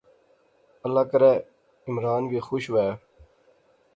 [0.85, 1.31] اللہ کرے
[1.89, 2.91] عمران وی خوش وہے